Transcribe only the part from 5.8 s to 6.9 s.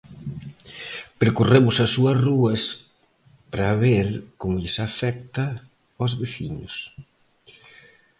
aos veciños.